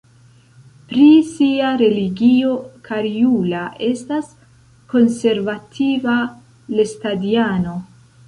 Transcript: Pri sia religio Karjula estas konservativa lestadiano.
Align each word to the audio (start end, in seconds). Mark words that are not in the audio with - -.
Pri 0.91 1.09
sia 1.31 1.67
religio 1.81 2.53
Karjula 2.87 3.61
estas 3.89 4.31
konservativa 4.95 6.17
lestadiano. 6.79 7.77